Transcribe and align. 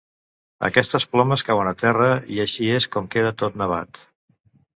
Aquestes 0.69 1.03
plomes 1.11 1.43
cauen 1.49 1.69
a 1.73 1.73
terra 1.81 2.07
i 2.37 2.41
així 2.47 2.71
és 2.79 2.89
com 2.97 3.11
queda 3.19 3.35
tot 3.45 3.61
nevat. 3.65 4.03